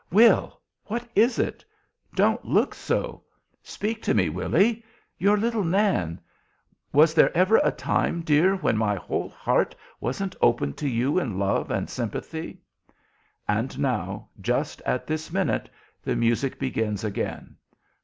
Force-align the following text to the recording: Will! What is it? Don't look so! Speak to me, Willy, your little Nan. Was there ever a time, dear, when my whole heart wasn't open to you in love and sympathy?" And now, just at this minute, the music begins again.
Will! 0.11 0.59
What 0.85 1.07
is 1.13 1.37
it? 1.37 1.63
Don't 2.15 2.43
look 2.43 2.73
so! 2.73 3.23
Speak 3.61 4.01
to 4.01 4.15
me, 4.15 4.29
Willy, 4.29 4.83
your 5.19 5.37
little 5.37 5.63
Nan. 5.63 6.19
Was 6.91 7.13
there 7.13 7.31
ever 7.37 7.57
a 7.63 7.69
time, 7.71 8.21
dear, 8.21 8.55
when 8.55 8.77
my 8.77 8.95
whole 8.95 9.29
heart 9.29 9.75
wasn't 9.99 10.35
open 10.41 10.73
to 10.73 10.87
you 10.89 11.19
in 11.19 11.37
love 11.37 11.69
and 11.69 11.87
sympathy?" 11.87 12.63
And 13.47 13.77
now, 13.77 14.27
just 14.39 14.81
at 14.87 15.05
this 15.05 15.31
minute, 15.31 15.69
the 16.01 16.15
music 16.15 16.57
begins 16.57 17.03
again. 17.03 17.57